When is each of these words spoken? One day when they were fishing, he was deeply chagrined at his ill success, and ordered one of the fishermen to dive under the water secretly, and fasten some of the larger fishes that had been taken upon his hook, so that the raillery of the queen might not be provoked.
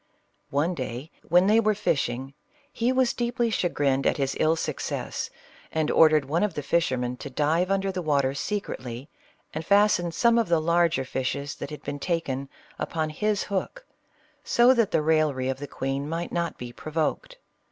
One 0.49 0.73
day 0.73 1.11
when 1.21 1.45
they 1.45 1.59
were 1.59 1.75
fishing, 1.75 2.33
he 2.73 2.91
was 2.91 3.13
deeply 3.13 3.51
chagrined 3.51 4.07
at 4.07 4.17
his 4.17 4.35
ill 4.39 4.55
success, 4.55 5.29
and 5.71 5.91
ordered 5.91 6.25
one 6.25 6.41
of 6.41 6.55
the 6.55 6.63
fishermen 6.63 7.17
to 7.17 7.29
dive 7.29 7.69
under 7.69 7.91
the 7.91 8.01
water 8.01 8.33
secretly, 8.33 9.09
and 9.53 9.63
fasten 9.63 10.11
some 10.11 10.39
of 10.39 10.47
the 10.49 10.59
larger 10.59 11.05
fishes 11.05 11.53
that 11.57 11.69
had 11.69 11.83
been 11.83 11.99
taken 11.99 12.49
upon 12.79 13.11
his 13.11 13.43
hook, 13.43 13.85
so 14.43 14.73
that 14.73 14.89
the 14.89 15.03
raillery 15.03 15.49
of 15.49 15.59
the 15.59 15.67
queen 15.67 16.09
might 16.09 16.31
not 16.31 16.57
be 16.57 16.73
provoked. 16.73 17.37